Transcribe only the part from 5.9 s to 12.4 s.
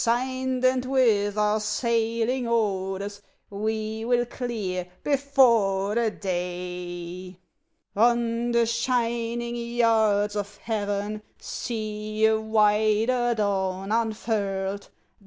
the day; On the shining yards of heaven See a